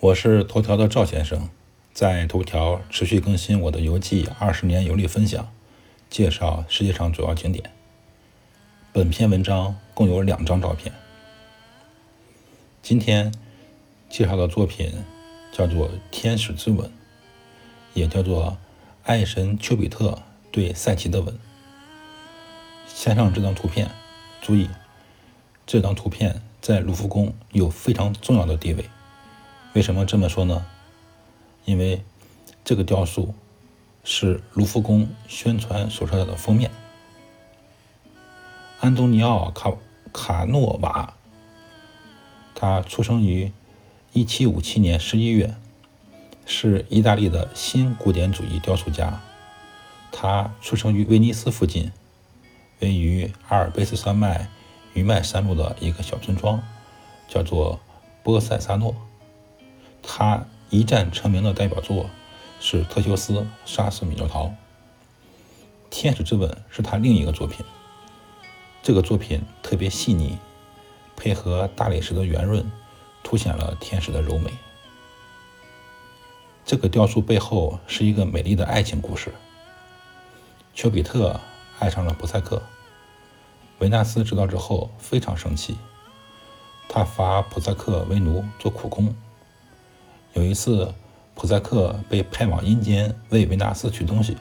[0.00, 1.50] 我是头条的赵先生，
[1.92, 5.52] 在头条持续更新我的游记二十年游历分享，
[6.08, 7.70] 介绍世界上主要景点。
[8.94, 10.90] 本篇文章共有两张照片。
[12.80, 13.30] 今天
[14.08, 14.90] 介绍的作品
[15.52, 16.88] 叫做《天使之吻》，
[17.92, 18.56] 也叫做
[19.02, 21.38] 爱神丘比特对赛奇的吻。
[22.88, 23.90] 先上这张图片，
[24.40, 24.66] 注意，
[25.66, 28.82] 这张图片在卢浮宫有非常重要的地位。
[29.72, 30.66] 为什么这么说呢？
[31.64, 32.02] 因为
[32.64, 33.34] 这个雕塑
[34.02, 36.70] 是卢浮宫宣传手册的封面。
[38.80, 39.72] 安东尼奥·卡
[40.12, 41.14] 卡诺瓦，
[42.54, 43.52] 他出生于
[44.14, 45.54] 1757年11月，
[46.46, 49.20] 是意大利的新古典主义雕塑家。
[50.10, 51.92] 他出生于威尼斯附近，
[52.80, 54.48] 位于阿尔卑斯山脉
[54.94, 56.60] 余脉山路的一个小村庄，
[57.28, 57.78] 叫做
[58.24, 58.96] 波塞萨诺。
[60.02, 62.08] 他一战成名的代表作
[62.60, 64.46] 是特修斯杀死米诺陶，
[65.90, 67.64] 《天使之吻》是他另一个作品。
[68.82, 70.38] 这个作品特别细腻，
[71.16, 72.70] 配合大理石的圆润，
[73.22, 74.50] 凸显了天使的柔美。
[76.64, 79.32] 这个雕塑背后是一个美丽的爱情故事。
[80.72, 81.40] 丘比特
[81.78, 82.62] 爱上了普赛克，
[83.80, 85.76] 维纳斯知道之后非常生气，
[86.88, 89.14] 他罚普赛克为奴做苦工。
[90.34, 90.94] 有一次，
[91.34, 94.36] 普赛克被派往阴间为维纳斯取东西，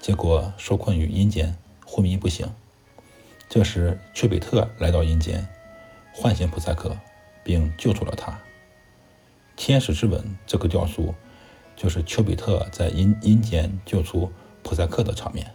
[0.00, 2.48] 结果受困于阴间，昏迷不醒。
[3.48, 5.46] 这时，丘比特来到阴间，
[6.12, 6.96] 唤醒普赛克，
[7.42, 8.38] 并救出了他。
[9.56, 11.12] 天使之吻这个雕塑，
[11.76, 14.30] 就是丘比特在阴阴间救出
[14.62, 15.52] 普赛克的场面。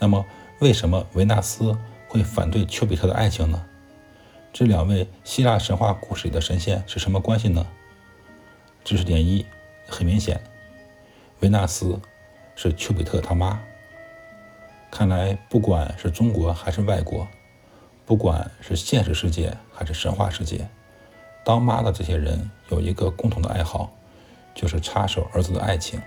[0.00, 0.26] 那么，
[0.60, 3.64] 为什么维纳斯会反对丘比特的爱情呢？
[4.52, 7.64] 这两位希腊神话故事里的神仙是什么关系呢？
[8.88, 9.44] 知识点一，
[9.86, 10.40] 很明显，
[11.40, 12.00] 维纳斯
[12.56, 13.60] 是丘比特他妈。
[14.90, 17.28] 看来，不管是中国还是外国，
[18.06, 20.66] 不管是现实世界还是神话世界，
[21.44, 23.92] 当妈的这些人有一个共同的爱好，
[24.54, 26.00] 就是插手儿子的爱情。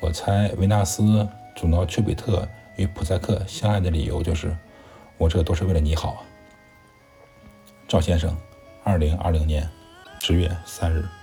[0.00, 4.56] 我猜，维纳斯阻挠丘比特与普赛克相爱的理由就是，
[5.18, 6.24] 我这都是为了你好。
[7.86, 8.34] 赵先生，
[8.82, 9.70] 二零二零年。
[10.20, 11.19] 十月三日。